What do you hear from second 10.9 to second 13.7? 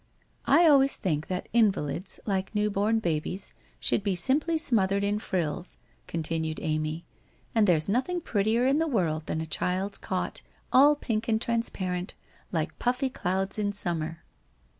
pink and transparent, like puffy clouds